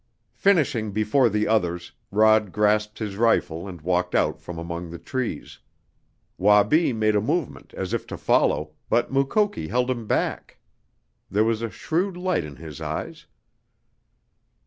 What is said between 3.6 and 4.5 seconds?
and walked out